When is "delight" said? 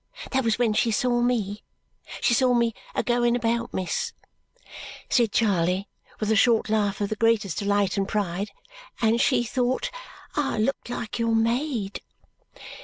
7.59-7.97